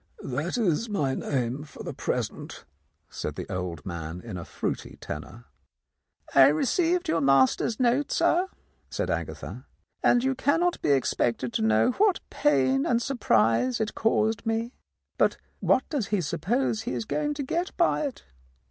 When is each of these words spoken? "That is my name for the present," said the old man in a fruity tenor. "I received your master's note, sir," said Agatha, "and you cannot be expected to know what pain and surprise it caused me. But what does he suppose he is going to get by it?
"That 0.23 0.57
is 0.57 0.89
my 0.89 1.13
name 1.13 1.63
for 1.63 1.83
the 1.83 1.93
present," 1.93 2.65
said 3.07 3.35
the 3.35 3.47
old 3.53 3.85
man 3.85 4.19
in 4.19 4.35
a 4.35 4.43
fruity 4.43 4.97
tenor. 4.99 5.45
"I 6.33 6.47
received 6.47 7.07
your 7.07 7.21
master's 7.21 7.79
note, 7.79 8.11
sir," 8.11 8.47
said 8.89 9.11
Agatha, 9.11 9.67
"and 10.01 10.23
you 10.23 10.33
cannot 10.33 10.81
be 10.81 10.89
expected 10.89 11.53
to 11.53 11.61
know 11.61 11.91
what 11.91 12.19
pain 12.31 12.83
and 12.83 12.99
surprise 12.99 13.79
it 13.79 13.93
caused 13.93 14.43
me. 14.43 14.73
But 15.19 15.37
what 15.59 15.87
does 15.89 16.07
he 16.07 16.19
suppose 16.19 16.81
he 16.81 16.93
is 16.93 17.05
going 17.05 17.35
to 17.35 17.43
get 17.43 17.77
by 17.77 18.01
it? 18.07 18.23